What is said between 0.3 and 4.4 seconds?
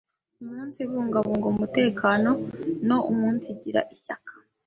umunsibungabunga umutekano no umunsigira ishyaka.